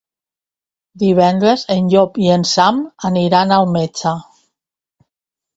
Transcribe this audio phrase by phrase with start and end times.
[1.03, 2.79] Divendres en Llop i en Sam
[3.11, 4.15] aniran al metge.